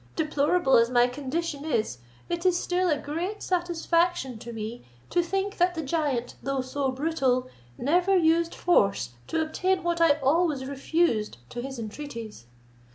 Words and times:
Deplorable 0.15 0.77
as 0.77 0.89
my 0.89 1.05
condition 1.05 1.63
is, 1.63 1.99
it 2.27 2.43
is 2.43 2.57
still 2.59 2.89
a 2.89 2.97
great 2.97 3.43
satisfaction 3.43 4.39
to 4.39 4.51
me 4.51 4.83
to 5.11 5.21
think 5.21 5.57
that 5.57 5.75
the 5.75 5.83
giant, 5.83 6.33
though 6.41 6.61
so 6.61 6.89
brutal, 6.89 7.47
never 7.77 8.17
used 8.17 8.55
force 8.55 9.11
to 9.27 9.39
obtain 9.39 9.83
what 9.83 10.01
I 10.01 10.19
always 10.21 10.65
refused 10.65 11.37
to 11.51 11.61
his 11.61 11.77
entreaties. 11.77 12.47